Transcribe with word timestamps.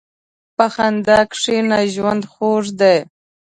په 0.55 0.65
خندا 0.73 1.19
کښېنه، 1.31 1.79
ژوند 1.93 2.23
خوږ 2.33 2.65
دی. 2.79 2.97